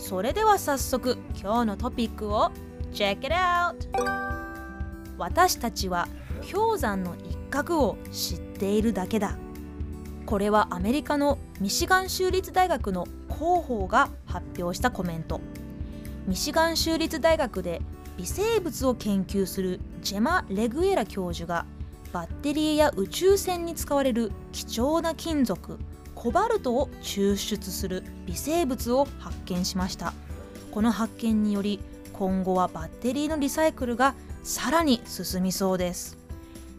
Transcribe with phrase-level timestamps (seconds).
[0.00, 2.50] それでは早速今日のトピックを
[2.92, 3.76] Check it out!
[5.18, 6.08] 私たちは
[6.50, 9.36] 氷山の一角を知っているだけだ
[10.24, 15.42] これはアメリカのミシガン州立大学の広報が発表したコメント
[16.26, 17.82] ミシガン州立大学で
[18.16, 21.66] 微生物を研究するジェマ・レグエラ教授が
[22.10, 25.78] バッテリーや宇宙船に使われる貴重な金属
[26.20, 30.12] コバルトを抽出する微生物を発見しました。
[30.70, 31.80] この発見により
[32.12, 36.18] 今後はバッテリーのリサイクルがさらに進みそうです。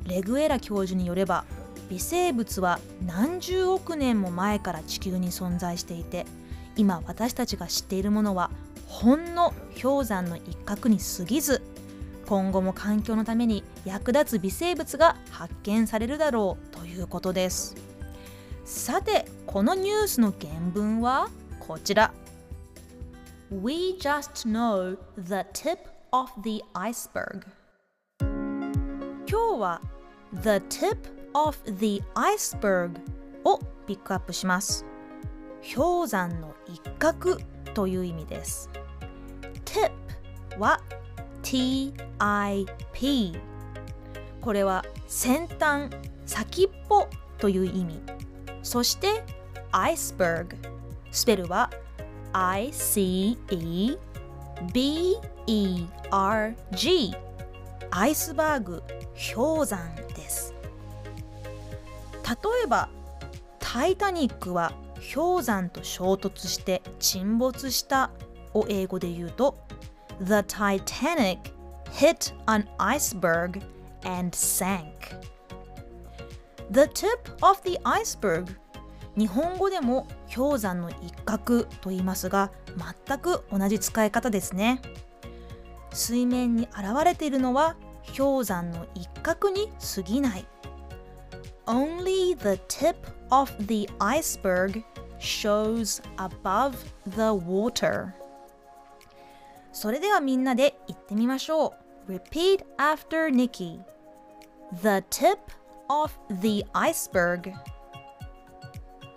[0.05, 1.45] レグエラ教授によれば
[1.89, 6.27] 微生物は何十億年も前から地球に存在していて
[6.77, 8.51] 今私たちが知っているものは
[8.85, 11.63] ほんの氷山の一角に過ぎず
[12.27, 17.90] 今後も環境のために役立つ微生物が発見されるだろうということです。
[18.71, 21.27] さてこのニュースの原文は
[21.59, 22.13] こちら。
[23.51, 25.77] We just know the tip
[26.13, 27.41] of the iceberg.
[28.21, 29.81] 今日は
[30.41, 30.97] The tip
[31.33, 32.97] of the iceberg
[33.43, 34.85] をピックアップします。
[35.75, 37.39] 氷山の一角
[37.73, 38.69] という意味です。
[39.65, 39.91] tip
[40.57, 40.79] は
[41.43, 43.37] TIP
[44.39, 45.89] これは先端
[46.25, 48.20] 先っぽという意味。
[48.63, 49.23] そして
[49.71, 50.55] iceberg
[51.11, 51.69] スペルは
[52.33, 53.97] ICEBERG
[57.93, 58.83] アイスバーグ
[59.35, 60.53] 氷山です。
[62.23, 62.87] 例えば
[63.59, 64.71] タイタニックは
[65.13, 68.11] 氷山と衝突して沈没した
[68.53, 69.57] を英語で言うと
[70.21, 71.39] The Titanic
[71.91, 73.61] hit an iceberg
[74.03, 74.85] and sank
[76.71, 78.55] The tip of the iceberg
[79.17, 82.51] 日本語でも氷山の一角と言いますが
[83.05, 84.81] 全く同じ使い方ですね
[85.91, 87.75] 水面に現れているのは
[88.17, 90.45] 氷山の一角に過ぎない
[91.65, 92.95] Only the tip
[93.29, 94.81] of the iceberg
[95.19, 96.73] shows above
[97.07, 98.13] the water
[99.73, 101.73] それではみんなで言ってみましょ
[102.07, 103.79] う Repeat after Nikki
[104.81, 105.37] The tip
[105.91, 107.53] of the iceberg.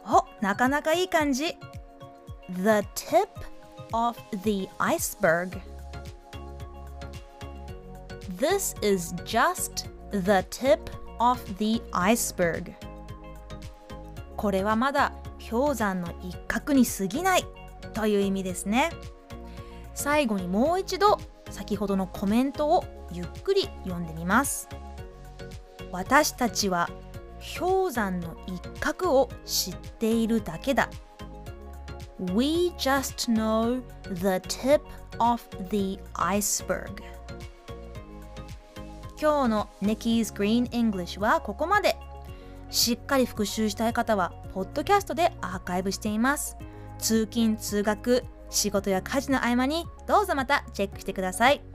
[0.06, 1.56] お、なかなかいい感じ。
[2.50, 3.28] The tip
[3.92, 5.60] of the iceberg.
[8.36, 10.80] This is just the tip
[11.20, 12.72] of the iceberg.
[14.36, 15.12] これはまだ
[15.48, 17.44] 氷山の一角に過ぎない
[17.94, 18.90] という意味ですね。
[19.94, 21.18] 最後にもう一度
[21.50, 24.68] 先ほどのコメントをゆっくり読んでみます。
[25.94, 26.90] 私たちは
[27.56, 30.90] 氷山の一角を知っているだけだ。
[32.34, 33.80] We just know
[34.12, 34.80] the tip
[35.20, 35.40] of
[35.70, 37.00] the iceberg.
[39.20, 41.96] 今日の Nikki's Green English はここまで。
[42.70, 46.56] しっかり復習したい方はポッドキャストでアーカイブしています。
[46.98, 51.73] 通勤通学仕事や家事の合間にどうぞまたチェックしてください。